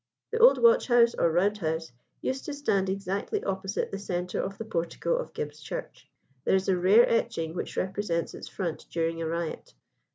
The 0.31 0.39
old 0.39 0.57
watch 0.57 0.87
house 0.87 1.13
or 1.13 1.31
round 1.31 1.59
house 1.59 1.91
used 2.23 2.45
to 2.45 2.55
stand 2.55 2.89
exactly 2.89 3.43
opposite 3.43 3.91
the 3.91 3.99
centre 3.99 4.41
of 4.41 4.57
the 4.57 4.65
portico 4.65 5.15
of 5.15 5.31
Gibbs's 5.31 5.61
church. 5.61 6.09
There 6.43 6.55
is 6.55 6.67
a 6.67 6.75
rare 6.75 7.07
etching 7.07 7.53
which 7.53 7.77
represents 7.77 8.33
its 8.33 8.47
front 8.47 8.87
during 8.89 9.21
a 9.21 9.27
riot. 9.27 9.75